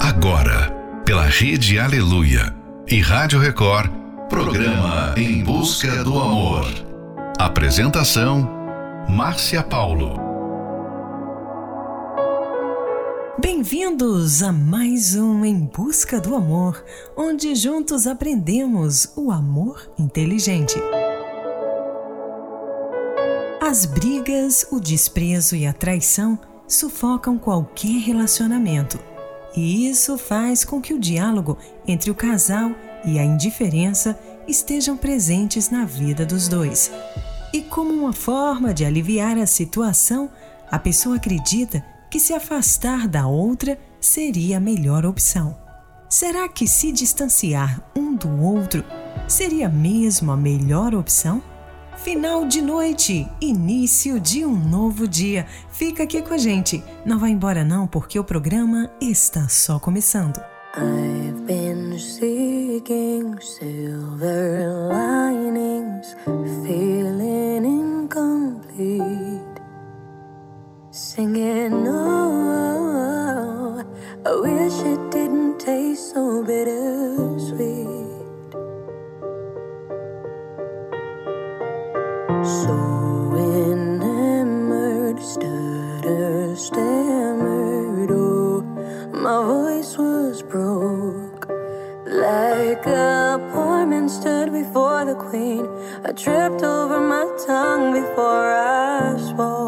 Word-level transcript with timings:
Agora, 0.00 0.70
pela 1.04 1.24
Rede 1.24 1.76
Aleluia 1.78 2.54
e 2.86 3.00
Rádio 3.00 3.40
Record, 3.40 3.90
programa 4.28 5.12
Em 5.16 5.42
Busca 5.42 6.04
do 6.04 6.18
Amor. 6.18 6.66
Apresentação: 7.36 8.48
Márcia 9.08 9.60
Paulo. 9.60 10.16
Bem-vindos 13.40 14.40
a 14.42 14.52
mais 14.52 15.16
um 15.16 15.44
Em 15.44 15.58
Busca 15.66 16.20
do 16.20 16.36
Amor, 16.36 16.82
onde 17.16 17.54
juntos 17.56 18.06
aprendemos 18.06 19.12
o 19.16 19.32
amor 19.32 19.90
inteligente. 19.98 20.76
As 23.60 23.84
brigas, 23.84 24.64
o 24.70 24.78
desprezo 24.78 25.56
e 25.56 25.66
a 25.66 25.72
traição 25.72 26.38
sufocam 26.68 27.36
qualquer 27.36 27.98
relacionamento. 28.00 29.07
E 29.56 29.88
isso 29.88 30.16
faz 30.18 30.64
com 30.64 30.80
que 30.80 30.94
o 30.94 30.98
diálogo 30.98 31.58
entre 31.86 32.10
o 32.10 32.14
casal 32.14 32.72
e 33.04 33.18
a 33.18 33.24
indiferença 33.24 34.18
estejam 34.46 34.96
presentes 34.96 35.70
na 35.70 35.84
vida 35.84 36.24
dos 36.24 36.48
dois. 36.48 36.90
E 37.52 37.62
como 37.62 37.92
uma 37.92 38.12
forma 38.12 38.74
de 38.74 38.84
aliviar 38.84 39.38
a 39.38 39.46
situação, 39.46 40.30
a 40.70 40.78
pessoa 40.78 41.16
acredita 41.16 41.84
que 42.10 42.20
se 42.20 42.32
afastar 42.32 43.08
da 43.08 43.26
outra 43.26 43.78
seria 44.00 44.58
a 44.58 44.60
melhor 44.60 45.04
opção. 45.04 45.56
Será 46.08 46.48
que 46.48 46.66
se 46.66 46.90
distanciar 46.90 47.82
um 47.94 48.14
do 48.14 48.40
outro 48.40 48.84
seria 49.26 49.68
mesmo 49.68 50.32
a 50.32 50.36
melhor 50.36 50.94
opção? 50.94 51.42
Final 52.02 52.46
de 52.46 52.62
noite, 52.62 53.28
início 53.40 54.20
de 54.20 54.46
um 54.46 54.54
novo 54.54 55.08
dia. 55.08 55.46
Fica 55.72 56.04
aqui 56.04 56.22
com 56.22 56.32
a 56.32 56.38
gente. 56.38 56.82
Não 57.04 57.18
vá 57.18 57.28
embora 57.28 57.64
não, 57.64 57.88
porque 57.88 58.16
o 58.18 58.24
programa 58.24 58.88
está 59.00 59.48
só 59.48 59.80
começando. 59.80 60.40
I've 60.76 61.42
been 61.44 61.98
seeking 61.98 63.36
silver 63.40 64.68
linings, 64.88 66.14
feeling 66.62 67.66
incomplete. 67.66 69.60
Singing, 70.92 71.88
oh, 71.88 73.82
I 74.24 74.30
wish 74.40 74.80
it 74.84 75.10
didn't 75.10 75.58
taste 75.58 76.12
so 76.12 76.44
bittersweet. 76.44 77.77
So 82.44 83.34
enamored, 83.34 85.20
stutter, 85.20 86.54
stammered. 86.56 88.10
Oh, 88.10 88.62
my 89.12 89.44
voice 89.44 89.98
was 89.98 90.42
broke. 90.42 91.48
Like 92.06 92.86
a 92.86 93.38
poor 93.52 93.84
man 93.86 94.08
stood 94.08 94.52
before 94.52 95.04
the 95.04 95.14
queen. 95.14 95.66
I 96.04 96.12
tripped 96.12 96.62
over 96.62 97.00
my 97.00 97.26
tongue 97.46 97.92
before 97.92 98.52
I 98.52 99.16
spoke. 99.18 99.67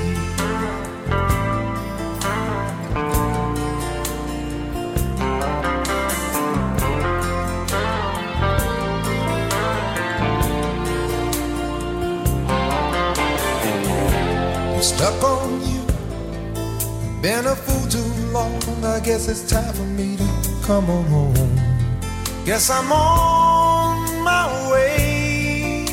Been 17.21 17.45
a 17.45 17.55
fool 17.55 17.87
too 17.87 18.31
long. 18.31 18.59
I 18.83 18.99
guess 18.99 19.27
it's 19.27 19.47
time 19.47 19.71
for 19.75 19.83
me 19.83 20.17
to 20.17 20.23
come 20.63 20.89
on 20.89 21.05
home. 21.05 21.55
Guess 22.45 22.71
I'm 22.71 22.91
on 22.91 24.23
my 24.23 24.71
way. 24.71 25.85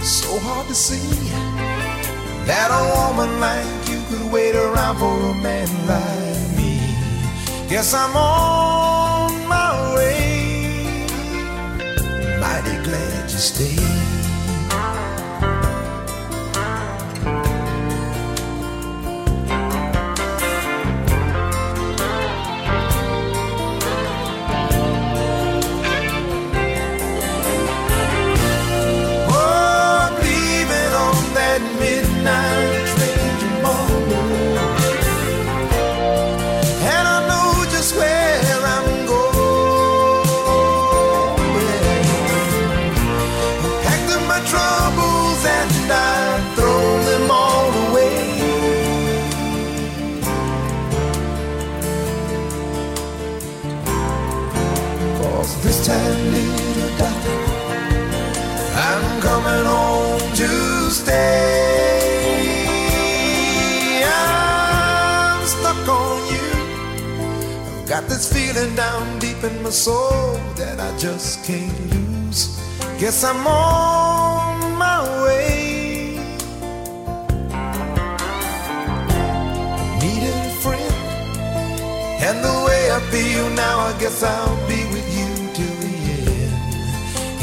So 0.00 0.38
hard 0.38 0.68
to 0.68 0.74
see 0.74 1.06
that 2.46 2.70
a 2.72 2.82
woman 2.96 3.40
like 3.40 3.88
you 3.90 4.00
could 4.08 4.32
wait 4.32 4.54
around 4.56 4.96
for 4.96 5.14
a 5.30 5.34
man 5.34 5.68
like 5.86 6.56
me. 6.56 6.80
Guess 7.68 7.92
I'm 7.92 8.16
on 8.16 9.46
my 9.46 9.94
way. 9.94 11.04
Mighty 12.40 12.82
glad 12.84 13.30
you 13.30 13.36
stayed. 13.36 14.01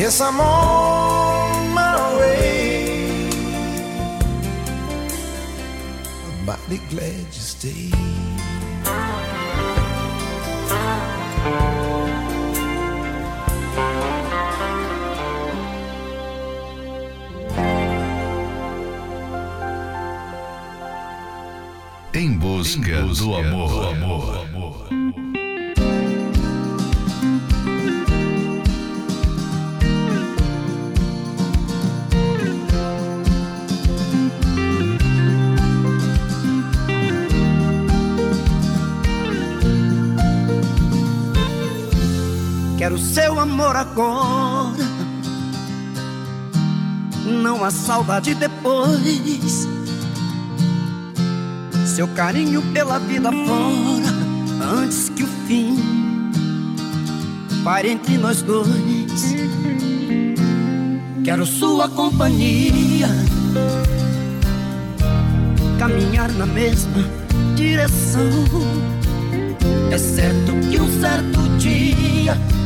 Guess 0.10 0.22
I'm 0.22 0.40
on 0.42 1.70
my 1.72 2.18
way. 2.18 3.30
I'm 6.26 6.46
mighty 6.46 6.80
glad 6.90 7.28
you 7.28 7.32
stayed. 7.32 7.94
Em 22.16 22.36
busca, 22.36 22.90
em 22.90 23.08
busca 23.08 23.26
do 23.26 23.36
amor. 23.36 23.70
Do 23.70 24.40
amor. 24.40 25.29
Quero 42.80 42.98
seu 42.98 43.38
amor 43.38 43.76
agora, 43.76 44.86
não 47.26 47.66
há 47.66 47.70
saudade 47.70 48.34
depois 48.34 49.68
seu 51.86 52.08
carinho 52.08 52.62
pela 52.72 52.98
vida 52.98 53.30
fora 53.30 54.80
antes 54.82 55.10
que 55.10 55.24
o 55.24 55.28
fim 55.46 55.76
pare 57.62 57.90
entre 57.90 58.18
nós 58.18 58.42
dois. 58.42 59.36
Quero 61.26 61.46
sua 61.46 61.90
companhia, 61.90 63.10
caminhar 65.78 66.32
na 66.32 66.46
mesma 66.46 67.04
direção. 67.58 68.30
É 69.92 69.98
certo 69.98 70.54
que 70.72 70.80
um 70.80 71.02
certo 71.02 71.42
dia 71.58 72.32
a 72.32 72.59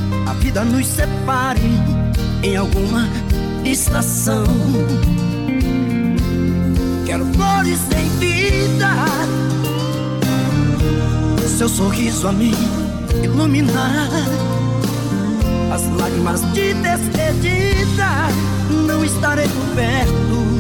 vida 0.43 0.65
nos 0.65 0.85
separe 0.85 1.71
em 2.43 2.57
alguma 2.57 3.07
estação. 3.63 4.43
Quero 7.05 7.25
flores 7.33 7.79
sem 7.89 8.09
vida 8.19 8.89
Seu 11.47 11.69
sorriso 11.69 12.27
a 12.27 12.33
me 12.33 12.51
iluminar 13.23 14.09
As 15.71 15.87
lágrimas 15.97 16.41
de 16.53 16.73
despedida 16.73 18.27
Não 18.87 19.05
estarei 19.05 19.47
por 19.47 19.75
perto 19.75 20.57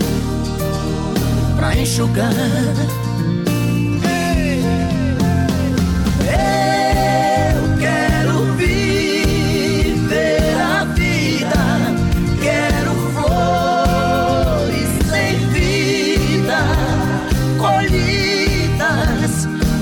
Pra 1.57 1.75
enxugar 1.75 2.31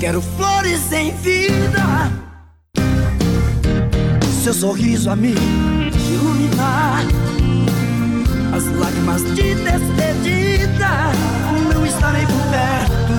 Quero 0.00 0.22
flores 0.22 0.92
em 0.92 1.12
vida. 1.16 2.12
Seu 4.44 4.54
sorriso 4.54 5.10
a 5.10 5.16
me 5.16 5.34
iluminar. 6.12 7.02
As 8.54 8.64
lágrimas 8.78 9.24
de 9.34 9.54
despedida. 9.56 11.10
Não 11.74 11.84
estarei 11.84 12.24
por 12.26 12.40
perto 12.50 13.12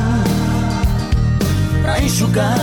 pra 1.82 2.02
enxugar. 2.02 2.58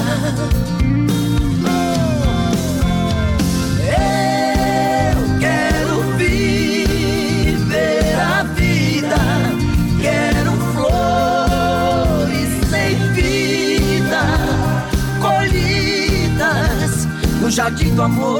Jardim 17.56 17.94
do 17.94 18.02
amor. 18.02 18.38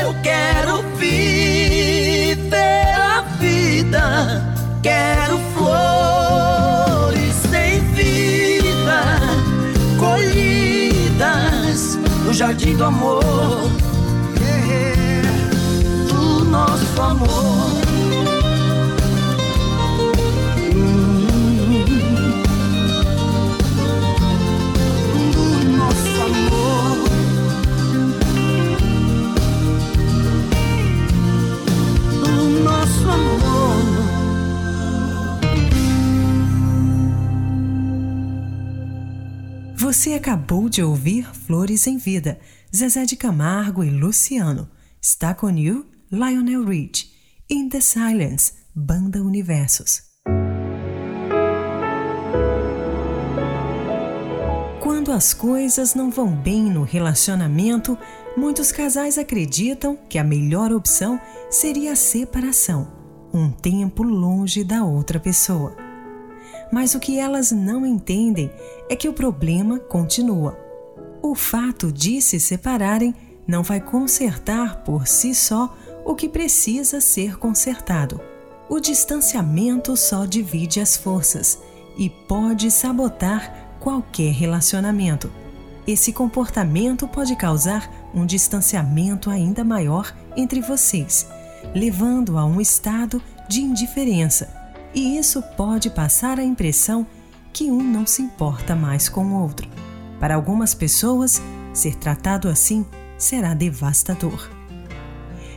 Eu 0.00 0.14
quero 0.22 0.82
viver 0.96 2.94
a 2.96 3.20
vida, 3.38 4.56
quero 4.82 5.38
flores 5.54 7.34
sem 7.50 7.80
vida, 7.92 9.20
colhidas 9.98 11.98
no 12.24 12.32
jardim 12.32 12.74
do 12.74 12.84
amor, 12.84 13.22
do 16.08 16.44
nosso 16.46 17.02
amor. 17.02 17.81
Você 39.92 40.14
acabou 40.14 40.70
de 40.70 40.82
ouvir 40.82 41.30
Flores 41.34 41.86
em 41.86 41.98
Vida, 41.98 42.40
Zezé 42.74 43.04
de 43.04 43.14
Camargo 43.14 43.84
e 43.84 43.90
Luciano. 43.90 44.66
Está 44.98 45.34
com 45.34 45.50
You, 45.50 45.84
Lionel 46.10 46.64
Rich. 46.64 47.10
In 47.50 47.68
the 47.68 47.78
Silence, 47.82 48.54
Banda 48.74 49.22
Universos. 49.22 50.00
Quando 54.80 55.12
as 55.12 55.34
coisas 55.34 55.94
não 55.94 56.10
vão 56.10 56.34
bem 56.34 56.70
no 56.70 56.84
relacionamento, 56.84 57.98
muitos 58.34 58.72
casais 58.72 59.18
acreditam 59.18 59.94
que 60.08 60.16
a 60.16 60.24
melhor 60.24 60.72
opção 60.72 61.20
seria 61.50 61.92
a 61.92 61.96
separação, 61.96 62.90
um 63.30 63.50
tempo 63.50 64.02
longe 64.02 64.64
da 64.64 64.84
outra 64.84 65.20
pessoa. 65.20 65.91
Mas 66.72 66.94
o 66.94 66.98
que 66.98 67.18
elas 67.18 67.52
não 67.52 67.84
entendem 67.84 68.50
é 68.88 68.96
que 68.96 69.06
o 69.06 69.12
problema 69.12 69.78
continua. 69.78 70.58
O 71.22 71.34
fato 71.34 71.92
de 71.92 72.22
se 72.22 72.40
separarem 72.40 73.14
não 73.46 73.62
vai 73.62 73.78
consertar 73.78 74.82
por 74.82 75.06
si 75.06 75.34
só 75.34 75.76
o 76.02 76.14
que 76.14 76.30
precisa 76.30 76.98
ser 76.98 77.36
consertado. 77.36 78.18
O 78.70 78.80
distanciamento 78.80 79.94
só 79.98 80.24
divide 80.24 80.80
as 80.80 80.96
forças 80.96 81.58
e 81.98 82.08
pode 82.08 82.70
sabotar 82.70 83.76
qualquer 83.78 84.32
relacionamento. 84.32 85.30
Esse 85.86 86.10
comportamento 86.10 87.06
pode 87.06 87.36
causar 87.36 88.10
um 88.14 88.24
distanciamento 88.24 89.28
ainda 89.28 89.62
maior 89.62 90.16
entre 90.34 90.62
vocês, 90.62 91.26
levando 91.74 92.38
a 92.38 92.46
um 92.46 92.60
estado 92.62 93.20
de 93.46 93.60
indiferença 93.60 94.61
e 94.94 95.18
isso 95.18 95.42
pode 95.56 95.90
passar 95.90 96.38
a 96.38 96.44
impressão 96.44 97.06
que 97.52 97.70
um 97.70 97.82
não 97.82 98.06
se 98.06 98.22
importa 98.22 98.74
mais 98.74 99.08
com 99.08 99.24
o 99.26 99.42
outro. 99.42 99.68
Para 100.18 100.34
algumas 100.34 100.74
pessoas, 100.74 101.42
ser 101.72 101.96
tratado 101.96 102.48
assim 102.48 102.86
será 103.18 103.54
devastador. 103.54 104.50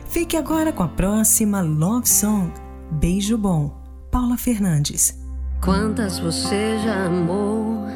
Fique 0.08 0.36
agora 0.36 0.72
com 0.72 0.82
a 0.82 0.88
próxima 0.88 1.60
Love 1.60 2.08
Song, 2.08 2.52
Beijo 2.90 3.36
Bom, 3.36 3.76
Paula 4.10 4.36
Fernandes. 4.36 5.18
Quantas 5.62 6.18
você 6.18 6.78
já 6.78 7.06
amou, 7.06 7.86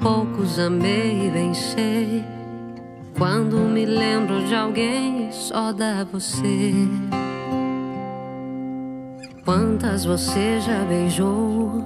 poucos 0.00 0.58
amei 0.58 1.26
e 1.26 1.30
venci. 1.30 2.24
Quando 3.16 3.56
me 3.58 3.86
lembro 3.86 4.46
de 4.46 4.54
alguém, 4.54 5.32
só 5.32 5.72
dá 5.72 6.04
você. 6.04 6.72
Quantas 9.46 10.04
você 10.04 10.60
já 10.60 10.84
beijou? 10.84 11.80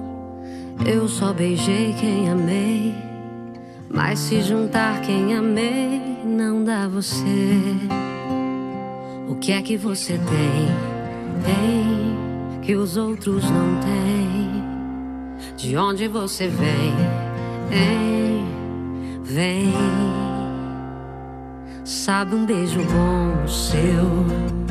Eu 0.83 1.07
só 1.07 1.31
beijei 1.31 1.93
quem 1.93 2.27
amei. 2.27 2.95
Mas 3.87 4.17
se 4.17 4.41
juntar 4.41 4.99
quem 5.01 5.35
amei, 5.35 6.01
não 6.25 6.63
dá 6.63 6.87
você. 6.87 7.61
O 9.29 9.35
que 9.35 9.51
é 9.51 9.61
que 9.61 9.77
você 9.77 10.13
tem? 10.13 11.45
Tem 11.45 12.61
que 12.63 12.75
os 12.75 12.97
outros 12.97 13.43
não 13.43 13.79
têm. 13.79 14.63
De 15.55 15.77
onde 15.77 16.07
você 16.07 16.47
vem? 16.47 16.95
Hein? 17.71 19.21
Vem. 19.23 19.71
Sabe 21.85 22.33
um 22.33 22.43
beijo 22.43 22.79
bom 22.79 23.47
seu? 23.47 24.70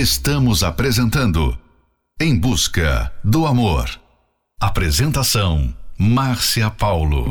Estamos 0.00 0.62
apresentando 0.62 1.54
Em 2.18 2.34
Busca 2.34 3.12
do 3.22 3.46
Amor. 3.46 4.00
Apresentação 4.58 5.74
Márcia 5.98 6.70
Paulo. 6.70 7.26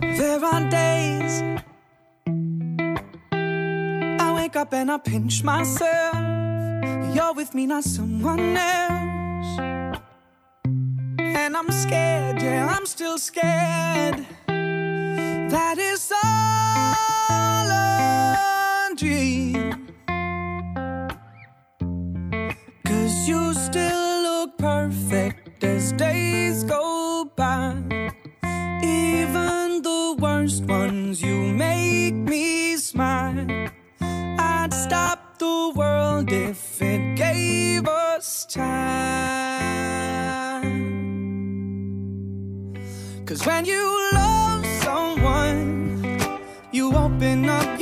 There 0.00 0.44
are 0.44 0.64
days 0.68 1.42
I 4.20 4.32
wake 4.36 4.56
up 4.56 4.72
and 4.72 4.92
I 4.92 4.98
pinch 4.98 5.42
myself. 5.42 6.14
You're 7.12 7.34
with 7.34 7.56
me, 7.56 7.66
not 7.66 7.82
someone 7.82 8.56
else. 8.56 9.58
And 11.18 11.56
I'm 11.56 11.72
scared, 11.72 12.40
yeah, 12.40 12.68
I'm 12.72 12.86
still 12.86 13.18
scared. 13.18 14.24
That 14.46 15.76
is 15.76 16.12
all 16.22 17.68
a 17.68 18.94
dream. 18.94 19.91
As 25.82 25.92
days 25.92 26.62
go 26.64 27.24
by. 27.36 27.74
Even 28.82 29.82
the 29.82 30.16
worst 30.18 30.62
ones, 30.64 31.20
you 31.20 31.36
make 31.66 32.14
me 32.14 32.76
smile. 32.76 33.46
I'd 34.00 34.72
stop 34.72 35.38
the 35.38 35.72
world 35.74 36.30
if 36.30 36.80
it 36.80 37.16
gave 37.16 37.88
us 37.88 38.46
time. 38.46 38.92
Cause 43.26 43.44
when 43.46 43.64
you 43.64 43.84
love 44.12 44.64
someone, 44.86 46.20
you 46.70 46.94
open 46.94 47.48
up 47.48 47.81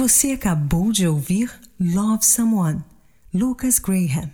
Você 0.00 0.32
acabou 0.32 0.90
de 0.90 1.06
ouvir 1.06 1.52
Love 1.78 2.24
Someone, 2.24 2.82
Lucas 3.34 3.78
Graham. 3.78 4.30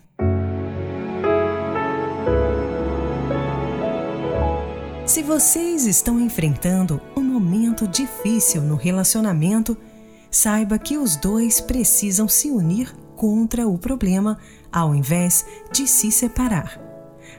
Se 5.04 5.24
vocês 5.24 5.84
estão 5.84 6.20
enfrentando 6.20 7.02
um 7.16 7.20
momento 7.20 7.84
difícil 7.88 8.62
no 8.62 8.76
relacionamento, 8.76 9.76
saiba 10.30 10.78
que 10.78 10.96
os 10.96 11.16
dois 11.16 11.60
precisam 11.60 12.28
se 12.28 12.48
unir 12.48 12.94
contra 13.16 13.66
o 13.66 13.76
problema 13.76 14.38
ao 14.70 14.94
invés 14.94 15.44
de 15.72 15.88
se 15.88 16.12
separar. 16.12 16.80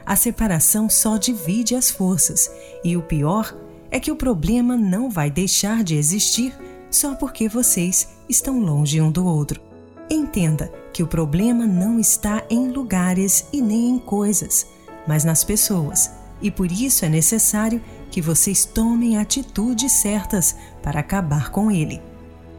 A 0.05 0.17
separação 0.17 0.89
só 0.89 1.15
divide 1.15 1.75
as 1.75 1.89
forças 1.89 2.51
e 2.83 2.97
o 2.97 3.01
pior 3.01 3.57
é 3.89 4.01
que 4.01 4.11
o 4.11 4.17
problema 4.17 4.75
não 4.75 5.09
vai 5.09 5.31
deixar 5.31 5.81
de 5.81 5.95
existir 5.95 6.53
só 6.89 7.15
porque 7.15 7.49
vocês 7.49 8.09
estão 8.29 8.59
longe 8.59 9.01
um 9.01 9.11
do 9.11 9.25
outro. 9.25 9.61
Entenda 10.09 10.71
que 10.93 11.03
o 11.03 11.07
problema 11.07 11.65
não 11.65 11.99
está 11.99 12.43
em 12.49 12.69
lugares 12.69 13.45
e 13.51 13.61
nem 13.61 13.89
em 13.89 13.99
coisas, 13.99 14.67
mas 15.07 15.23
nas 15.23 15.43
pessoas, 15.43 16.11
e 16.41 16.49
por 16.49 16.71
isso 16.71 17.05
é 17.05 17.09
necessário 17.09 17.81
que 18.09 18.21
vocês 18.21 18.65
tomem 18.65 19.17
atitudes 19.17 19.91
certas 19.91 20.55
para 20.81 20.99
acabar 20.99 21.51
com 21.51 21.69
ele. 21.69 22.01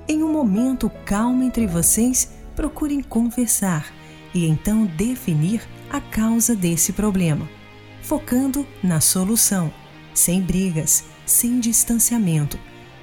Em 0.06 0.22
um 0.22 0.32
momento 0.32 0.90
calmo 1.04 1.42
entre 1.42 1.66
vocês, 1.66 2.30
procurem 2.54 3.02
conversar 3.02 3.86
e 4.34 4.46
então 4.46 4.84
definir 4.84 5.62
a 5.90 6.00
causa 6.00 6.54
desse 6.54 6.92
problema, 6.92 7.48
focando 8.02 8.66
na 8.82 9.00
solução, 9.00 9.72
sem 10.12 10.42
brigas, 10.42 11.04
sem 11.24 11.60
distanciamento, 11.60 12.58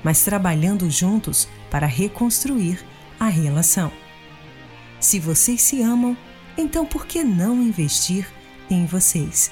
mas 0.06 0.24
trabalhando 0.24 0.88
juntos 0.88 1.48
para 1.72 1.88
reconstruir 1.88 2.80
a 3.20 3.28
relação. 3.28 3.92
Se 5.00 5.20
vocês 5.20 5.64
se 5.64 5.82
amam, 5.82 6.16
então 6.56 6.86
por 6.86 7.08
que 7.08 7.24
não 7.24 7.60
investir 7.60 8.28
em 8.70 8.86
vocês? 8.86 9.52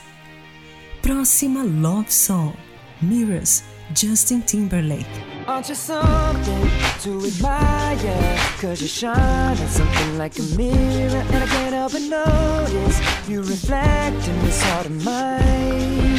Próxima 1.01 1.63
Love 1.63 2.13
Song: 2.13 2.53
Mirrors, 3.01 3.63
Justin 3.95 4.41
Timberlake. 4.41 5.09
Aren't 5.47 5.69
you 5.69 5.75
something 5.75 6.69
to 7.01 7.25
admire? 7.25 8.37
Cause 8.61 8.79
you 8.79 8.87
shine 8.87 9.57
at 9.57 9.69
something 9.69 10.17
like 10.19 10.39
a 10.39 10.43
mirror 10.55 11.21
And 11.33 11.43
I 11.43 11.47
can't 11.47 11.73
help 11.73 11.91
but 11.91 12.01
notice 12.03 13.01
You 13.27 13.41
reflect 13.41 14.25
in 14.25 14.39
this 14.45 14.63
heart 14.63 14.85
of 14.85 15.03
mine 15.03 16.17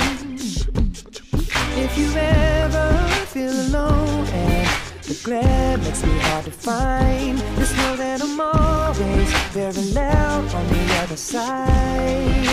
If 1.79 1.97
you 1.97 2.13
ever 2.15 3.14
feel 3.35 3.51
alone 3.51 4.27
and 4.29 4.69
the 5.03 5.21
glare 5.25 5.77
makes 5.79 6.05
me 6.05 6.17
hard 6.21 6.45
to 6.45 6.53
find. 6.53 7.37
This 7.59 7.77
world 7.79 7.99
that 7.99 8.23
I'm 8.23 8.41
always 8.41 9.33
very 9.51 9.85
loud 9.91 10.55
on 10.55 10.65
the 10.69 10.83
other 11.03 11.17
side. 11.17 12.47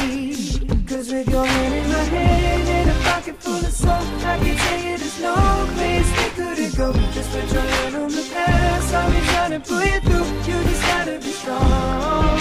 Cause 0.89 1.13
with 1.13 1.29
your 1.29 1.45
hand 1.45 1.73
in 1.75 1.87
my 1.87 2.03
hand 2.15 2.67
and 2.67 2.89
a 2.89 2.93
pocket 3.03 3.35
full 3.43 3.63
of 3.69 3.71
soul, 3.71 3.91
I 3.91 4.39
can 4.39 4.57
tell 4.57 4.81
you 4.87 4.97
there's 4.97 5.19
no 5.21 5.35
place 5.75 6.09
we 6.17 6.27
couldn't 6.37 6.75
go. 6.75 6.93
Just 7.13 7.29
put 7.29 7.53
your 7.53 7.61
hand 7.61 7.95
on 7.97 8.09
the 8.09 8.27
past, 8.33 8.93
I'll 8.95 9.11
be 9.11 9.21
trying 9.27 9.51
to 9.51 9.59
pull 9.59 9.85
you 9.85 9.99
through. 9.99 10.29
You 10.47 10.63
just 10.63 10.81
gotta 10.81 11.19
be 11.19 11.31
strong. 11.31 12.40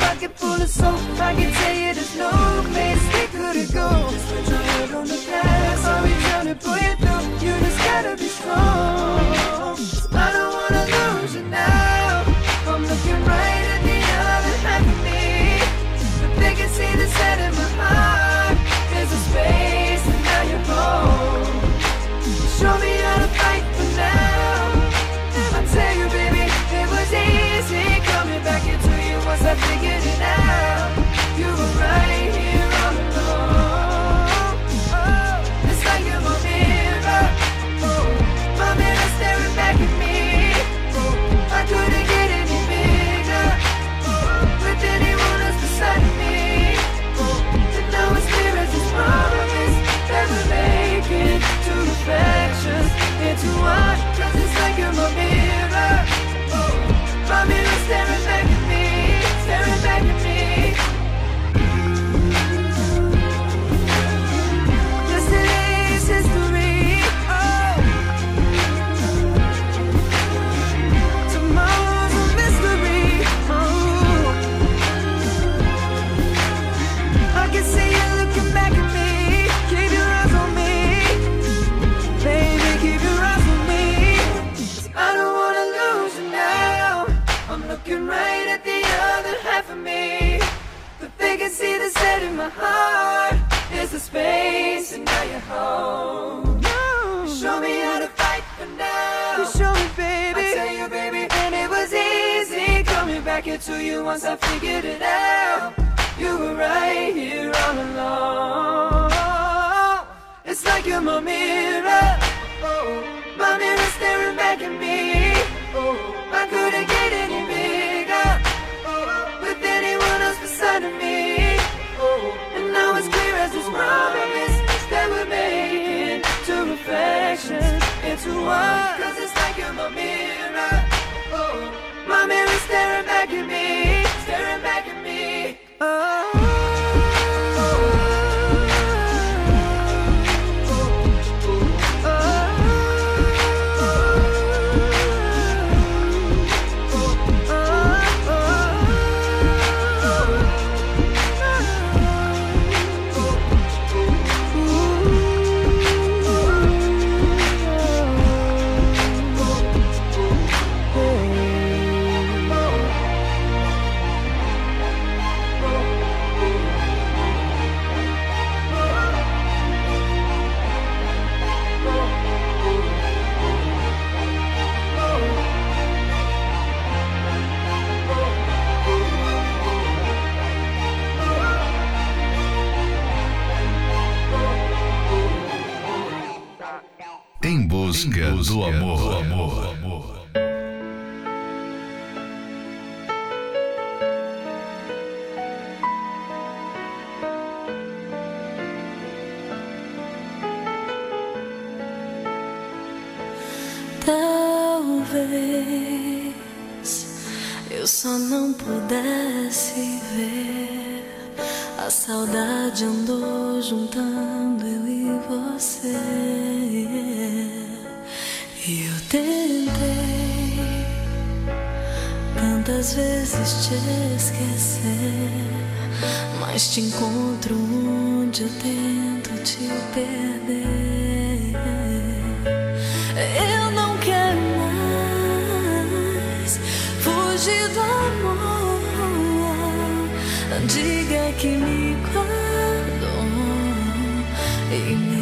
pocket 0.00 0.32
full 0.36 0.60
of 0.60 0.68
soap 0.68 0.98
I 1.20 1.34
can 1.34 1.52
tell 1.52 1.76
you 1.82 1.94
there's 1.94 2.16
no 2.16 2.30
place 2.72 3.04
we 3.14 3.24
couldn't 3.36 3.72
go 3.72 3.88
put 4.28 4.48
your 4.48 4.62
head 4.70 4.90
on 4.94 5.06
the 5.06 5.20
past 5.28 5.84
Are 5.86 6.02
we 6.02 6.12
trying 6.24 6.48
to 6.52 6.56
pull 6.64 6.78
you 6.86 6.94
through? 7.02 7.24
You 7.44 7.52
just 7.64 7.78
gotta 7.78 8.16
be 8.16 8.28
strong. 8.28 9.76
I 10.12 10.28
don't 10.34 10.52
wanna 10.58 10.84
lose 11.20 11.34
you 11.34 11.42
now. 11.42 11.99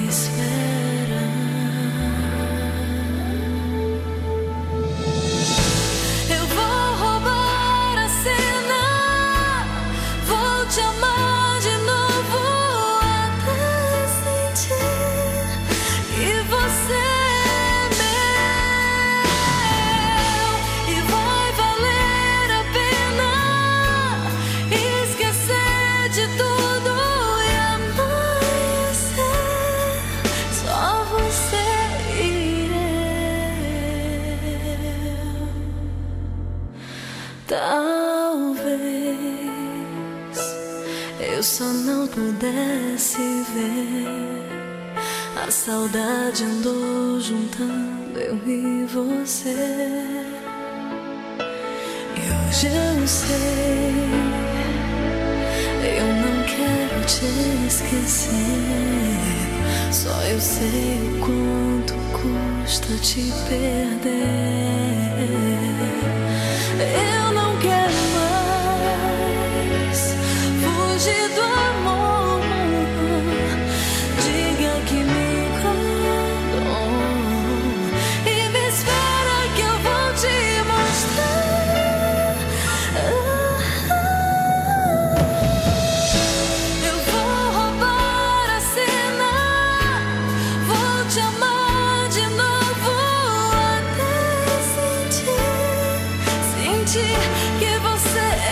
E 0.08 0.30
me 0.30 0.57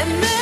você 0.06 0.24
é 0.24 0.35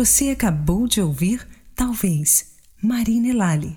Você 0.00 0.30
acabou 0.30 0.86
de 0.86 1.00
ouvir 1.00 1.44
Talvez, 1.74 2.52
Marina 2.80 3.30
Elali. 3.30 3.76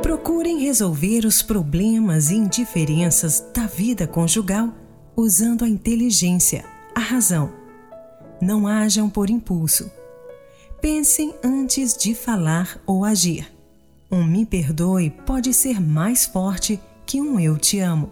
Procurem 0.00 0.60
resolver 0.60 1.26
os 1.26 1.42
problemas 1.42 2.30
e 2.30 2.36
indiferenças 2.36 3.44
da 3.52 3.66
vida 3.66 4.06
conjugal 4.06 4.72
usando 5.16 5.64
a 5.64 5.68
inteligência, 5.68 6.64
a 6.94 7.00
razão. 7.00 7.52
Não 8.40 8.68
hajam 8.68 9.10
por 9.10 9.28
impulso. 9.28 9.90
Pensem 10.80 11.34
antes 11.42 11.96
de 11.96 12.14
falar 12.14 12.80
ou 12.86 13.04
agir. 13.04 13.52
Um 14.08 14.22
me 14.22 14.46
perdoe 14.46 15.10
pode 15.10 15.52
ser 15.52 15.80
mais 15.80 16.24
forte 16.24 16.78
que 17.06 17.20
um 17.20 17.38
eu 17.38 17.56
te 17.56 17.80
amo. 17.80 18.10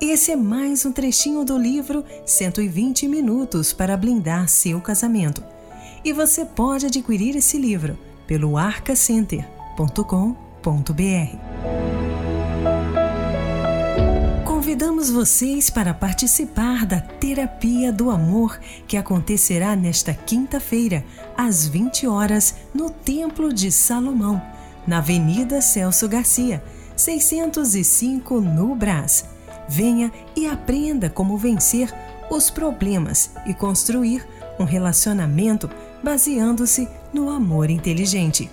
Esse 0.00 0.32
é 0.32 0.36
mais 0.36 0.86
um 0.86 0.92
trechinho 0.92 1.44
do 1.44 1.58
livro 1.58 2.04
120 2.24 3.06
Minutos 3.06 3.72
para 3.72 3.96
Blindar 3.96 4.48
Seu 4.48 4.80
Casamento. 4.80 5.42
E 6.04 6.12
você 6.12 6.44
pode 6.44 6.86
adquirir 6.86 7.36
esse 7.36 7.58
livro 7.58 7.98
pelo 8.26 8.56
arcacenter.com.br. 8.56 11.36
Convidamos 14.46 15.10
vocês 15.10 15.68
para 15.68 15.92
participar 15.92 16.86
da 16.86 17.00
Terapia 17.00 17.92
do 17.92 18.10
Amor, 18.10 18.58
que 18.86 18.96
acontecerá 18.96 19.76
nesta 19.76 20.14
quinta-feira, 20.14 21.04
às 21.36 21.66
20 21.66 22.06
horas, 22.06 22.54
no 22.74 22.88
Templo 22.88 23.52
de 23.52 23.70
Salomão, 23.70 24.40
na 24.86 24.98
Avenida 24.98 25.60
Celso 25.60 26.08
Garcia, 26.08 26.62
605 27.00 28.40
no 28.40 28.74
Brás. 28.74 29.24
Venha 29.68 30.12
e 30.36 30.46
aprenda 30.46 31.08
como 31.08 31.38
vencer 31.38 31.92
os 32.30 32.50
problemas 32.50 33.30
e 33.46 33.54
construir 33.54 34.26
um 34.58 34.64
relacionamento 34.64 35.70
baseando-se 36.02 36.86
no 37.12 37.30
amor 37.30 37.70
inteligente. 37.70 38.50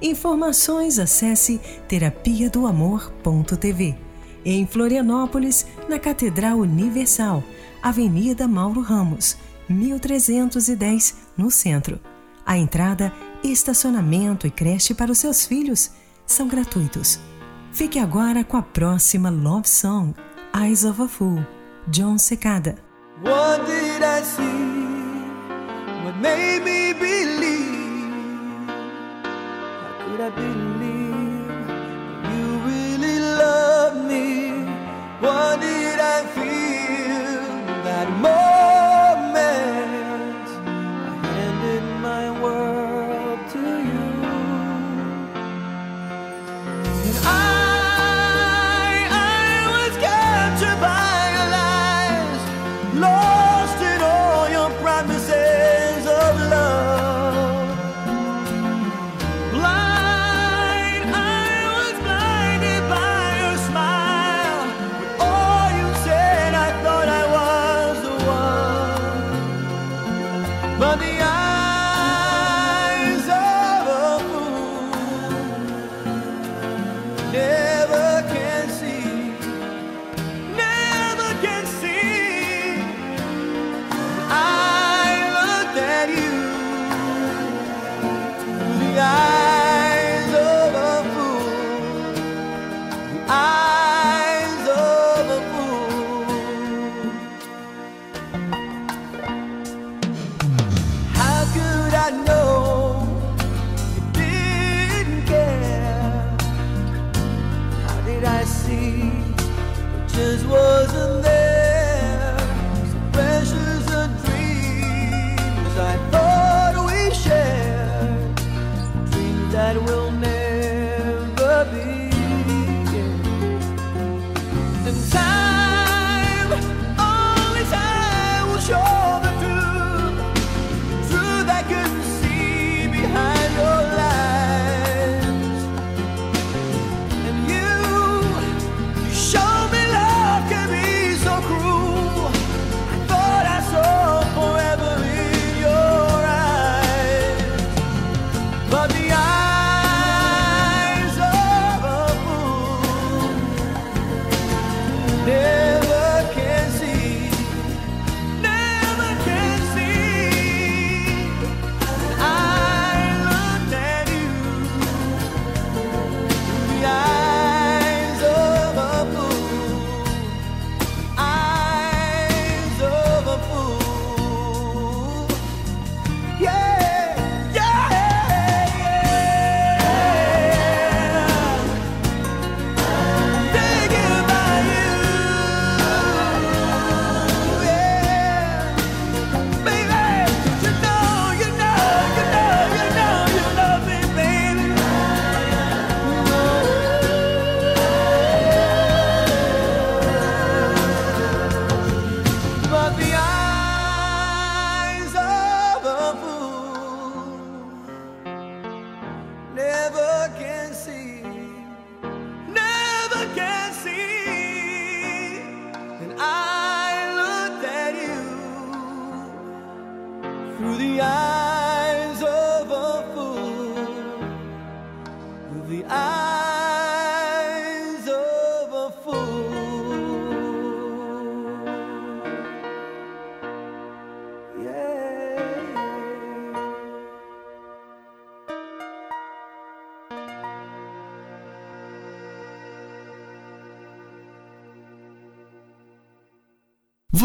Informações 0.00 0.98
acesse 0.98 1.60
terapia 1.86 2.48
do 2.48 2.66
amor.tv. 2.66 3.94
Em 4.44 4.66
Florianópolis, 4.66 5.66
na 5.88 5.98
Catedral 5.98 6.58
Universal, 6.58 7.42
Avenida 7.82 8.48
Mauro 8.48 8.80
Ramos, 8.80 9.36
1310, 9.68 11.14
no 11.36 11.50
centro. 11.50 12.00
A 12.44 12.56
entrada, 12.56 13.12
estacionamento 13.42 14.46
e 14.46 14.50
creche 14.50 14.94
para 14.94 15.10
os 15.10 15.18
seus 15.18 15.44
filhos 15.44 15.90
são 16.26 16.46
gratuitos. 16.46 17.18
Fique 17.76 17.98
agora 17.98 18.42
com 18.42 18.56
a 18.56 18.62
próxima 18.62 19.28
Love 19.28 19.68
Song, 19.68 20.14
Eyes 20.50 20.82
of 20.82 21.02
a 21.02 21.06
Fool, 21.06 21.44
John 21.88 22.16
Secada. 22.16 22.76
What 23.22 23.66
did 23.66 24.02
I 24.02 24.22
see? 24.22 24.42
What 26.02 26.16
made 26.18 26.64
me 26.64 26.94
believe? 26.94 28.66
How 29.22 30.06
could 30.06 30.22
I 30.22 30.30
believe 30.30 31.50
you 32.32 32.46
really 32.64 33.20
love 33.20 34.08
me? 34.08 34.52
What 35.20 35.60
did 35.60 36.00
I 36.00 36.24
feel 36.32 37.84
that 37.84 38.08
moment? 38.22 38.45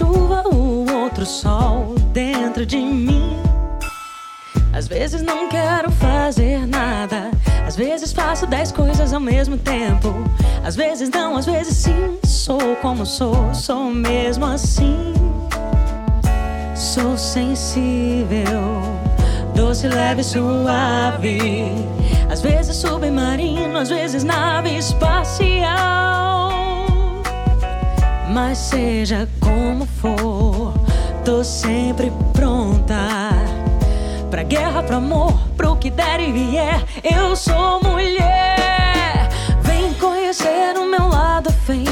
Chuva, 0.00 0.42
o 0.48 0.90
outro 1.02 1.26
sol 1.26 1.94
dentro 2.12 2.64
de 2.64 2.78
mim. 2.78 3.36
Às 4.72 4.88
vezes 4.88 5.20
não 5.20 5.48
quero 5.48 5.90
fazer 5.90 6.66
nada. 6.66 7.30
Às 7.66 7.76
vezes 7.76 8.10
faço 8.12 8.46
dez 8.46 8.72
coisas 8.72 9.12
ao 9.12 9.20
mesmo 9.20 9.58
tempo. 9.58 10.08
Às 10.64 10.74
vezes 10.74 11.10
não, 11.10 11.36
às 11.36 11.44
vezes 11.44 11.76
sim. 11.76 12.18
Sou 12.24 12.76
como 12.80 13.04
sou, 13.04 13.52
sou 13.52 13.90
mesmo 13.90 14.46
assim. 14.46 15.12
Sou 16.74 17.18
sensível, 17.18 18.80
doce, 19.54 19.86
leve, 19.86 20.24
suave. 20.24 21.38
Às 22.30 22.40
vezes 22.40 22.74
submarino, 22.76 23.76
às 23.78 23.90
vezes 23.90 24.24
nave 24.24 24.78
espacial. 24.78 26.69
Mas 28.32 28.58
seja 28.58 29.28
como 29.40 29.84
for, 29.86 30.72
tô 31.24 31.42
sempre 31.42 32.12
pronta. 32.32 33.30
Pra 34.30 34.44
guerra, 34.44 34.84
pro 34.84 34.98
amor, 34.98 35.36
pro 35.56 35.74
que 35.74 35.90
der 35.90 36.20
e 36.20 36.30
vier. 36.30 36.84
Eu 37.02 37.34
sou 37.34 37.82
mulher. 37.82 39.28
Vem 39.62 39.92
conhecer 39.94 40.76
o 40.78 40.86
meu 40.86 41.08
lado 41.08 41.52
fém, 41.66 41.84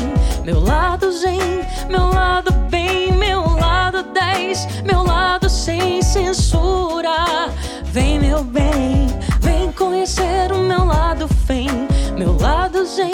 meu 0.44 0.60
lado 0.60 1.10
zen, 1.10 1.40
meu 1.88 2.06
lado 2.06 2.52
bem, 2.70 3.10
meu 3.12 3.40
lado 3.56 4.04
10, 4.04 4.82
meu 4.84 5.02
lado 5.02 5.50
sem 5.50 6.00
censura. 6.02 7.50
Vem, 7.86 8.20
meu 8.20 8.44
bem, 8.44 9.08
vem 9.40 9.72
conhecer 9.72 10.52
o 10.52 10.58
meu 10.58 10.84
lado 10.84 11.26
fém, 11.46 11.68
meu 12.16 12.36
lado 12.38 12.86
zen, 12.86 13.10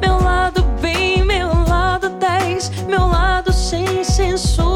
meu 0.00 0.18
lado 0.22 0.62
bem, 0.80 1.22
meu 1.22 1.48
lado 1.48 1.52
10, 1.56 1.61
meu 2.86 3.06
lado 3.06 3.52
sem 3.52 4.04
censura. 4.04 4.71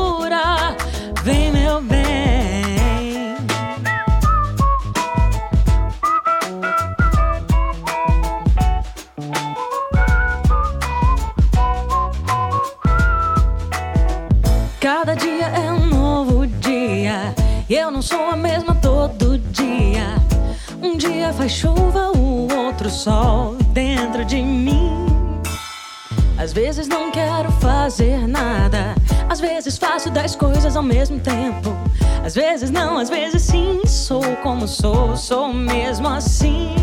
Vezes 26.57 26.89
não 26.89 27.11
quero 27.11 27.53
fazer 27.61 28.27
nada. 28.27 28.95
Às 29.29 29.41
vezes 29.41 29.77
faço 29.77 30.09
dez 30.09 30.35
coisas 30.35 30.75
ao 30.75 30.83
mesmo 30.83 31.21
tempo. 31.21 31.77
Às 32.25 32.35
vezes 32.35 32.71
não, 32.71 32.97
às 32.97 33.11
vezes 33.11 33.43
sim. 33.43 33.83
Sou 33.87 34.23
como 34.43 34.67
sou, 34.67 35.15
sou 35.19 35.53
mesmo 35.53 36.09
assim. 36.09 36.75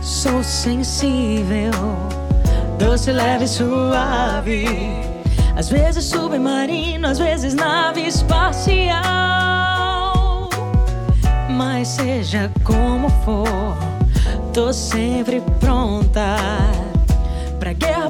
Sou 0.00 0.40
sensível, 0.44 1.72
doce, 2.78 3.10
leve, 3.10 3.48
suave. 3.48 4.66
Às 5.56 5.68
vezes 5.68 6.04
submarino, 6.04 7.08
às 7.08 7.18
vezes 7.18 7.54
nave 7.54 8.02
espacial. 8.06 9.02
Mas 11.50 11.88
seja 11.88 12.52
como 12.62 13.10
for, 13.24 13.76
tô 14.52 14.72
sempre 14.72 15.42
pronta. 15.58 16.36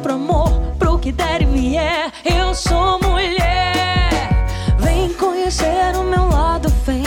Pro 0.03 0.15
amor, 0.15 0.51
pro 0.81 0.99
que 0.99 1.13
der 1.13 1.43
e 1.43 1.45
vier. 1.45 2.13
Eu 2.25 2.53
sou 2.55 2.99
mulher. 2.99 4.11
Vem 4.79 5.13
conhecer 5.15 5.95
o 5.97 6.03
meu 6.03 6.29
lado 6.29 6.69
fém, 6.85 7.05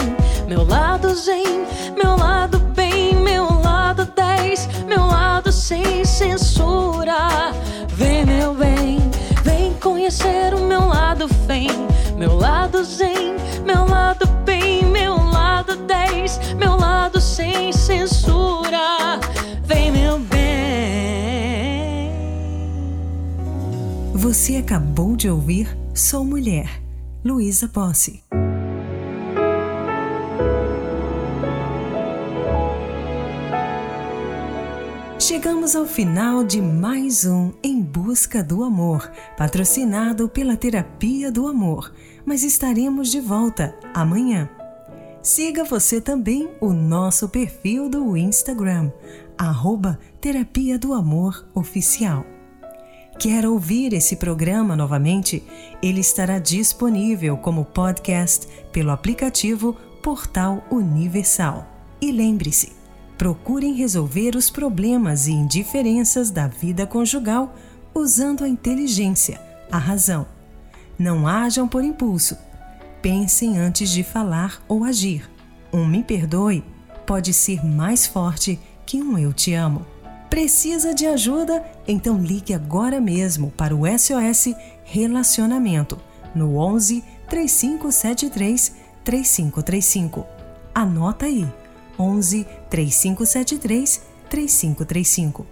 meu 0.48 0.66
lado 0.66 1.14
zen, 1.14 1.66
meu 2.02 2.16
lado 2.16 2.58
bem, 2.74 3.14
meu 3.16 3.44
lado 3.62 4.06
10, 4.06 4.70
meu 4.88 5.06
lado 5.06 5.52
sem 5.52 6.06
censura. 6.06 7.52
Vem, 7.90 8.26
meu 8.26 8.54
bem, 8.54 9.00
vem 9.44 9.74
conhecer 9.74 10.54
o 10.54 10.62
meu 10.62 10.88
lado 10.88 11.28
fém, 11.46 11.68
meu 12.18 12.38
lado 12.38 12.82
zen, 12.86 13.36
meu 13.66 13.86
lado 13.86 14.26
bem, 14.46 14.86
meu 14.86 15.18
lado 15.18 15.76
10, 15.76 16.56
meu 16.56 16.78
lado 16.78 17.20
sem 17.20 17.74
censura. 17.74 18.65
Você 24.36 24.58
acabou 24.58 25.16
de 25.16 25.30
ouvir 25.30 25.66
Sou 25.94 26.26
Mulher, 26.26 26.84
Luísa 27.24 27.70
Posse. 27.70 28.22
Chegamos 35.18 35.74
ao 35.74 35.86
final 35.86 36.44
de 36.44 36.62
mais 36.62 37.24
um 37.26 37.54
Em 37.64 37.82
Busca 37.82 38.44
do 38.44 38.66
Amor, 38.66 39.10
patrocinado 39.38 40.28
pela 40.28 40.58
Terapia 40.58 41.32
do 41.32 41.48
Amor, 41.48 41.94
mas 42.26 42.44
estaremos 42.44 43.10
de 43.10 43.22
volta 43.22 43.74
amanhã. 43.94 44.50
Siga 45.24 45.64
você 45.64 46.02
também 46.02 46.50
o 46.60 46.74
nosso 46.74 47.30
perfil 47.30 47.88
do 47.88 48.18
Instagram, 48.18 48.92
arroba 49.38 49.98
Terapia 50.20 50.78
do 50.78 50.92
Amor 50.92 51.48
Oficial. 51.56 52.35
Quer 53.18 53.46
ouvir 53.46 53.94
esse 53.94 54.18
programa 54.18 54.76
novamente? 54.76 55.42
Ele 55.82 56.02
estará 56.02 56.38
disponível 56.38 57.38
como 57.38 57.64
podcast 57.64 58.48
pelo 58.72 58.92
aplicativo 58.92 59.74
Portal 60.04 60.64
Universal. 60.70 61.66
E 62.02 62.12
lembre-se, 62.12 62.74
procurem 63.18 63.74
resolver 63.74 64.36
os 64.36 64.50
problemas 64.50 65.28
e 65.28 65.32
indiferenças 65.32 66.30
da 66.30 66.48
vida 66.48 66.86
conjugal 66.86 67.56
usando 67.94 68.44
a 68.44 68.50
inteligência, 68.50 69.40
a 69.72 69.78
razão. 69.78 70.28
Não 71.00 71.26
hajam 71.26 71.68
por 71.68 71.84
impulso. 71.84 72.38
Pensem 73.02 73.58
antes 73.58 73.90
de 73.90 74.04
falar 74.04 74.62
ou 74.68 74.84
agir. 74.84 75.30
Um 75.72 75.86
me 75.86 76.04
perdoe 76.04 76.64
pode 77.06 77.34
ser 77.34 77.66
mais 77.66 78.06
forte 78.06 78.60
que 78.86 79.02
um 79.02 79.18
eu 79.18 79.32
te 79.32 79.54
amo. 79.54 79.86
Precisa 80.36 80.94
de 80.94 81.08
ajuda? 81.08 81.64
Então 81.88 82.22
ligue 82.22 82.54
agora 82.54 83.00
mesmo 83.00 83.52
para 83.52 83.74
o 83.74 83.84
SOS 83.88 84.54
Relacionamento 84.84 85.98
no 86.36 86.58
11 86.58 87.02
3573 87.30 88.76
3535. 89.02 90.26
Anota 90.74 91.26
aí: 91.26 91.48
11 91.98 92.46
3573 92.70 94.02
3535. 94.30 95.48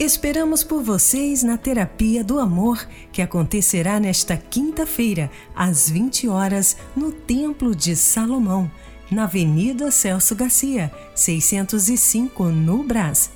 Esperamos 0.00 0.64
por 0.64 0.82
vocês 0.82 1.44
na 1.44 1.56
Terapia 1.56 2.24
do 2.24 2.40
Amor, 2.40 2.88
que 3.12 3.22
acontecerá 3.22 4.00
nesta 4.00 4.36
quinta-feira, 4.36 5.30
às 5.54 5.88
20 5.88 6.26
horas, 6.26 6.76
no 6.96 7.12
Templo 7.12 7.72
de 7.72 7.94
Salomão, 7.94 8.68
na 9.08 9.24
Avenida 9.24 9.92
Celso 9.92 10.34
Garcia, 10.34 10.90
605, 11.14 12.46
no 12.46 12.82
Brás. 12.82 13.30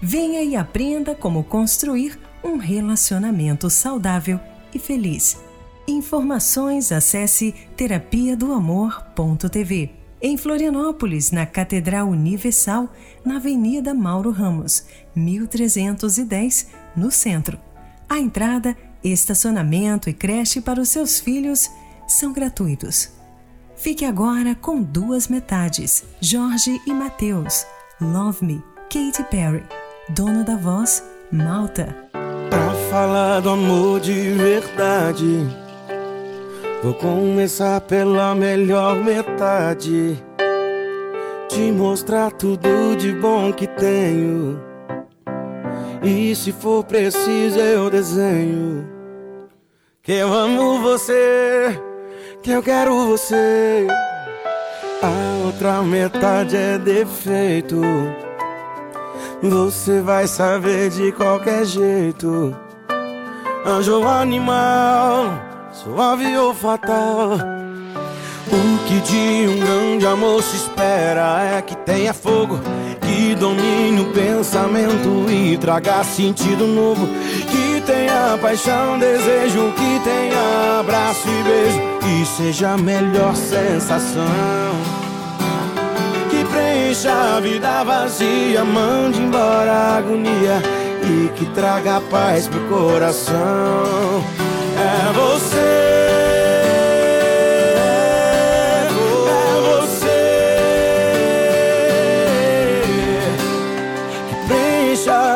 Venha 0.00 0.42
e 0.42 0.54
aprenda 0.54 1.14
como 1.14 1.42
construir 1.42 2.18
um 2.42 2.56
relacionamento 2.56 3.68
saudável 3.68 4.38
e 4.72 4.78
feliz. 4.78 5.36
Informações 5.86 6.92
acesse 6.92 7.54
terapia 7.76 8.36
do 8.36 8.52
amor.tv. 8.52 9.90
Em 10.20 10.36
Florianópolis, 10.36 11.30
na 11.30 11.46
Catedral 11.46 12.08
Universal, 12.08 12.92
na 13.24 13.36
Avenida 13.36 13.94
Mauro 13.94 14.30
Ramos, 14.30 14.84
1310, 15.14 16.68
no 16.96 17.10
centro. 17.10 17.58
A 18.08 18.18
entrada, 18.18 18.76
estacionamento 19.02 20.10
e 20.10 20.12
creche 20.12 20.60
para 20.60 20.80
os 20.80 20.88
seus 20.88 21.20
filhos 21.20 21.70
são 22.06 22.32
gratuitos. 22.32 23.10
Fique 23.76 24.04
agora 24.04 24.54
com 24.54 24.82
duas 24.82 25.28
metades, 25.28 26.04
Jorge 26.20 26.80
e 26.86 26.92
Mateus. 26.92 27.64
Love 28.00 28.44
Me, 28.44 28.62
Katy 28.90 29.22
Perry. 29.30 29.77
Dono 30.10 30.42
da 30.42 30.56
voz, 30.56 31.04
Malta. 31.30 31.94
Pra 32.48 32.70
falar 32.90 33.40
do 33.40 33.50
amor 33.50 34.00
de 34.00 34.30
verdade, 34.32 35.46
vou 36.82 36.94
começar 36.94 37.78
pela 37.82 38.34
melhor 38.34 38.96
metade. 38.96 40.16
Te 41.50 41.70
mostrar 41.72 42.30
tudo 42.32 42.96
de 42.96 43.12
bom 43.12 43.52
que 43.52 43.66
tenho. 43.66 44.58
E 46.02 46.34
se 46.34 46.52
for 46.52 46.84
preciso, 46.84 47.58
eu 47.58 47.90
desenho. 47.90 48.88
Que 50.02 50.12
eu 50.12 50.32
amo 50.32 50.80
você 50.80 51.78
que 52.42 52.50
eu 52.50 52.62
quero 52.62 53.08
você. 53.08 53.86
A 55.02 55.44
outra 55.44 55.82
metade 55.82 56.56
é 56.56 56.78
defeito. 56.78 57.82
Você 59.42 60.00
vai 60.00 60.26
saber 60.26 60.90
de 60.90 61.12
qualquer 61.12 61.64
jeito. 61.64 62.56
Anjo 63.64 63.98
ou 63.98 64.08
animal, 64.08 65.32
suave 65.72 66.36
ou 66.36 66.52
fatal. 66.52 67.38
O 68.50 68.88
que 68.88 69.00
de 69.00 69.48
um 69.48 69.60
grande 69.60 70.06
amor 70.06 70.42
se 70.42 70.56
espera 70.56 71.56
é 71.56 71.62
que 71.62 71.76
tenha 71.76 72.12
fogo, 72.12 72.58
que 73.00 73.36
domine 73.36 74.00
o 74.00 74.12
pensamento 74.12 75.30
e 75.30 75.56
traga 75.56 76.02
sentido 76.02 76.66
novo. 76.66 77.06
Que 77.48 77.80
tenha 77.82 78.36
paixão, 78.42 78.98
desejo, 78.98 79.72
que 79.72 80.00
tenha 80.02 80.80
abraço 80.80 81.28
e 81.28 81.42
beijo, 81.44 81.80
que 82.00 82.26
seja 82.26 82.70
a 82.70 82.76
melhor 82.76 83.36
sensação. 83.36 84.98
Preencha 86.98 87.36
a 87.36 87.40
vida 87.40 87.84
vazia, 87.84 88.64
mande 88.64 89.20
embora 89.20 89.70
a 89.70 89.96
agonia 89.98 90.60
e 91.04 91.28
que 91.28 91.46
traga 91.54 92.00
paz 92.00 92.48
pro 92.48 92.60
coração. 92.68 94.24
É 94.76 95.12
você. 95.12 95.78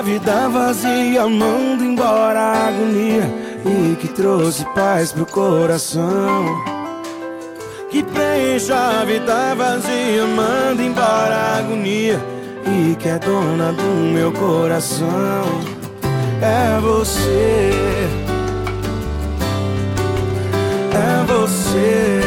vida 0.04 0.48
vazia, 0.48 1.28
manda 1.28 1.84
embora 1.84 2.40
a 2.40 2.68
agonia 2.68 3.22
e 3.64 3.94
que 3.94 4.08
trouxe 4.08 4.64
paz 4.74 5.12
pro 5.12 5.24
coração. 5.24 6.81
Que 8.32 8.38
preencha 8.38 8.74
a 8.74 9.04
vida 9.04 9.54
vazia, 9.54 10.26
manda 10.26 10.82
embora 10.82 11.34
a 11.34 11.58
agonia 11.58 12.18
e 12.66 12.94
que 12.96 13.08
é 13.08 13.18
dona 13.18 13.72
do 13.72 14.12
meu 14.12 14.32
coração. 14.32 15.60
É 16.40 16.80
você, 16.80 17.70
é 20.94 21.24
você. 21.26 22.20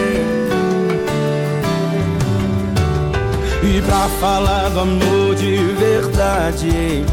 E 3.63 3.81
pra 3.81 4.07
falar 4.19 4.69
do 4.69 4.81
amor 4.81 5.35
de 5.35 5.57
verdade 5.73 7.03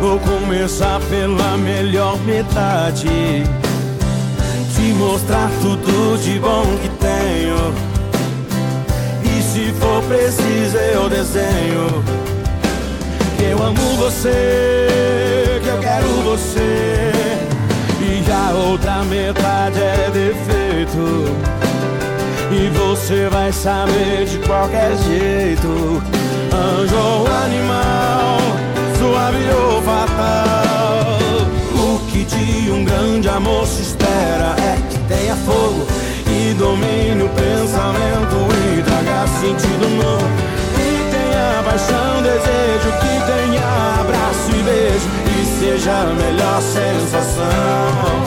Vou 0.00 0.18
começar 0.18 0.98
pela 1.10 1.58
melhor 1.58 2.18
metade 2.24 3.44
Te 4.74 4.82
mostrar 4.94 5.50
tudo 5.60 6.18
de 6.22 6.38
bom 6.38 6.64
que 6.80 6.88
tenho 7.42 7.74
E 9.24 9.42
se 9.42 9.72
for 9.72 10.02
preciso 10.04 10.76
eu 10.76 11.08
desenho. 11.08 12.04
Que 13.36 13.44
eu 13.44 13.62
amo 13.62 13.96
você, 13.96 15.60
que 15.62 15.68
eu 15.68 15.78
quero 15.78 16.06
você. 16.22 17.12
E 18.00 18.30
a 18.30 18.52
outra 18.52 19.02
metade 19.04 19.80
é 19.80 20.10
defeito. 20.12 21.36
E 22.50 22.68
você 22.70 23.28
vai 23.28 23.52
saber 23.52 24.26
de 24.26 24.38
qualquer 24.46 24.96
jeito. 24.98 26.02
Anjo 26.54 26.96
ou 26.96 27.26
animal 27.26 28.38
suave 28.98 29.50
ou 29.50 29.82
fatal. 29.82 31.18
O 31.74 31.98
que 32.10 32.24
de 32.24 32.70
um 32.70 32.84
grande 32.84 33.28
amor 33.28 33.66
se 33.66 33.82
espera 33.82 34.54
é 34.58 34.76
que 34.90 34.98
tenha 35.08 35.34
fogo 35.36 35.91
domine 36.62 37.24
o 37.24 37.28
pensamento 37.30 38.36
e 38.54 38.82
traga 38.82 39.26
sentido 39.26 39.88
novo. 40.00 40.28
Que 40.76 40.90
tenha 41.10 41.62
paixão, 41.64 42.22
desejo, 42.22 42.90
que 43.00 43.14
tenha 43.26 44.00
abraço 44.00 44.48
e 44.50 44.62
beijo 44.62 45.08
e 45.26 45.44
seja 45.58 45.90
a 45.90 46.14
melhor 46.14 46.62
sensação. 46.62 48.22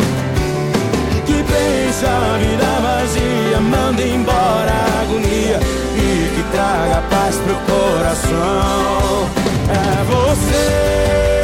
Que 1.25 1.43
preencha 1.43 2.09
a 2.09 2.37
vida 2.37 2.65
vazia, 2.83 3.59
manda 3.61 4.01
embora 4.01 4.71
a 4.71 5.01
agonia 5.01 5.59
e 5.95 6.35
que 6.35 6.43
traga 6.51 7.01
paz 7.09 7.37
pro 7.37 7.55
coração 7.73 9.29
é 9.69 10.03
você. 10.03 11.34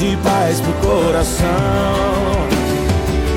Trouxe 0.00 0.16
paz 0.22 0.60
pro 0.60 0.72
coração. 0.88 1.46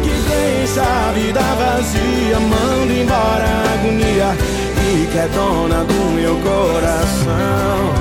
Que 0.01 0.09
deixa 0.30 0.82
a 0.82 1.11
vida 1.11 1.41
vazia, 1.41 2.39
manda 2.39 2.93
embora 2.93 3.43
a 3.43 3.74
agonia 3.74 4.34
e 4.82 5.07
que 5.11 5.18
é 5.18 5.28
dona 5.28 5.84
do 5.84 6.11
meu 6.11 6.36
coração. 6.38 7.93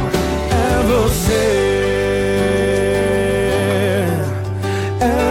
É 0.51 0.83
você. 0.87 1.73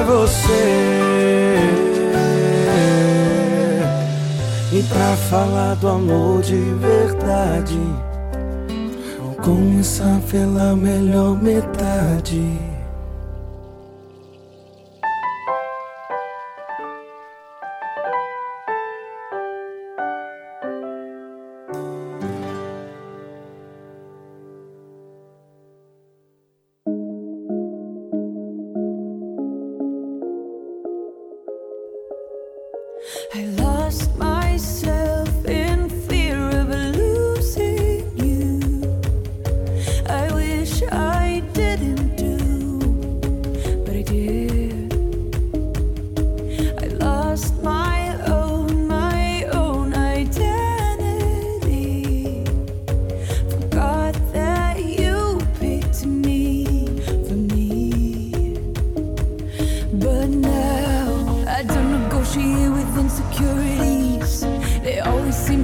você. 0.07 0.63
E 4.73 4.83
pra 4.83 5.15
falar 5.29 5.75
do 5.75 5.87
amor 5.87 6.41
de 6.41 6.55
verdade, 6.55 7.79
começar 9.41 10.19
pela 10.29 10.75
melhor 10.75 11.41
metade. 11.41 12.60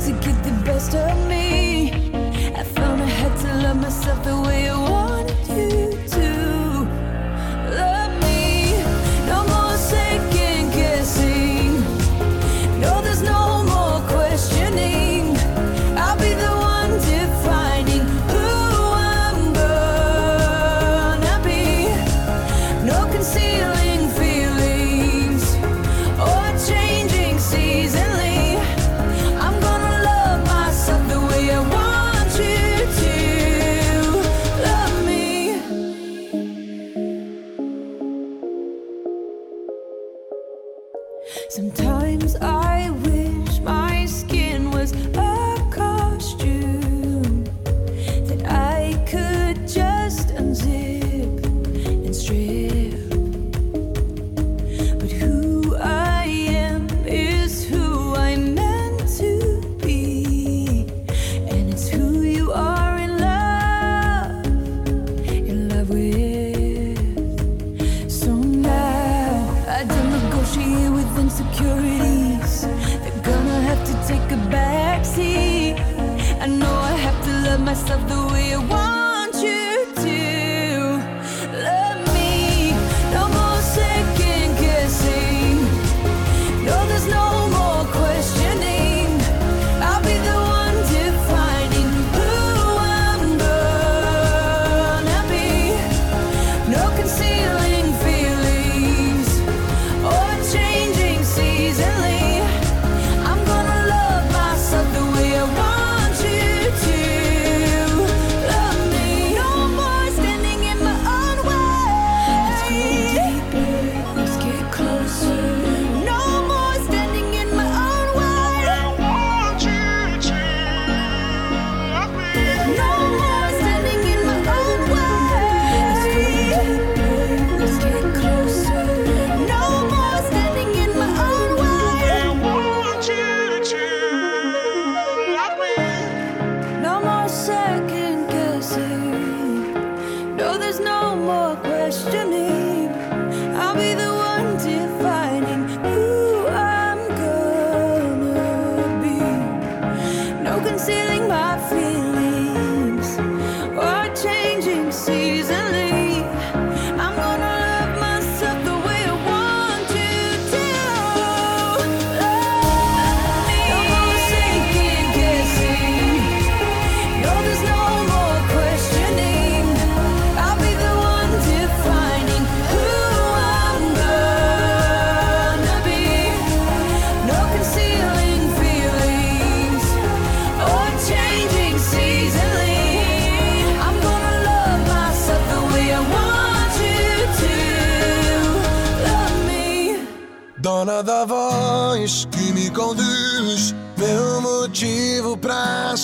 to 0.07 0.13
get 0.25 0.41
the 0.41 0.51
best 0.63 0.95
of 0.95 1.27
me. 1.27 1.91
I 2.55 2.63
found 2.63 3.01
I 3.01 3.05
had 3.05 3.37
to 3.41 3.47
love 3.63 3.81
myself. 3.81 4.46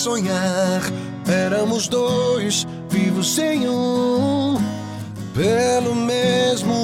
Sonhar. 0.04 0.82
Éramos 1.26 1.88
dois, 1.88 2.66
vivos 2.90 3.34
sem 3.34 3.66
um, 3.68 4.56
pelo 5.34 5.94
mesmo 5.94 6.74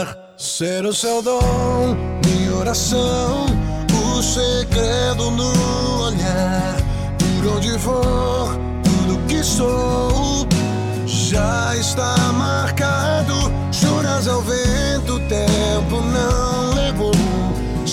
ar. 0.00 0.16
Ser 0.36 0.84
o 0.84 0.92
seu 0.92 1.22
dom, 1.22 1.96
minha 2.26 2.54
oração, 2.56 3.46
o 3.92 4.22
segredo 4.22 5.30
no 5.30 6.02
olhar. 6.02 6.76
Por 7.18 7.56
onde 7.56 7.78
for, 7.78 8.58
tudo 8.82 9.24
que 9.28 9.42
sou 9.42 10.46
já 11.06 11.76
está 11.76 12.16
marcado. 12.32 13.34
Juras 13.70 14.26
ao 14.26 14.42
vento, 14.42 15.20
tempo 15.28 16.00
não. 16.02 16.53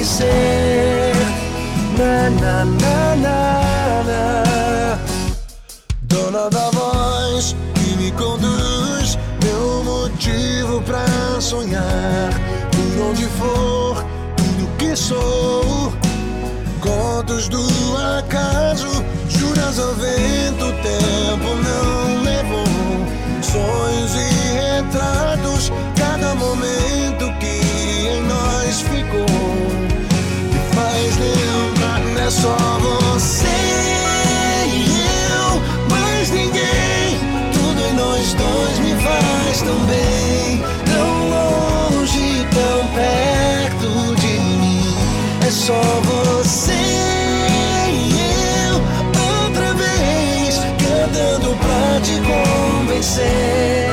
convencer. 0.00 1.12
Na, 1.98 2.30
na, 2.30 2.64
na, 2.64 3.16
na, 3.16 4.02
na 4.04 4.98
dona 6.02 6.48
da 6.48 6.70
voz 6.70 7.54
que 7.74 7.96
me 7.96 8.10
conduz, 8.12 9.18
meu 9.44 9.84
motivo 9.84 10.80
pra 10.82 11.04
sonhar. 11.40 12.30
Por 12.72 13.10
onde 13.10 13.26
for, 13.26 14.04
tudo 14.36 14.76
que 14.78 14.96
sou, 14.96 15.92
contos 16.80 17.48
do 17.48 17.66
acaso, 18.18 19.04
juras 19.28 19.78
ao 19.78 19.94
vento, 19.94 20.64
o 20.64 20.72
tempo 20.82 21.48
não 21.62 22.22
levou. 22.22 22.64
Sonhos 23.42 24.14
e 24.14 24.52
retratos, 24.54 25.70
é 32.30 32.32
só 32.32 32.56
você 32.78 33.48
mais 35.88 36.30
ninguém. 36.30 37.18
Tudo 37.52 37.80
em 37.80 37.94
nós 37.94 38.34
dois 38.34 38.78
me 38.78 38.94
faz 39.02 39.62
tão 39.62 39.78
bem. 39.86 40.62
Tão 40.86 41.28
longe, 41.28 42.46
tão 42.52 42.86
perto 42.94 44.14
de 44.20 44.38
mim. 44.38 44.94
É 45.44 45.50
só 45.50 45.80
você 46.04 46.72
e 47.90 48.14
eu. 48.68 48.76
Outra 49.44 49.74
vez, 49.74 50.60
cantando 50.78 51.56
pra 51.56 52.00
te 52.00 52.20
convencer. 52.20 53.89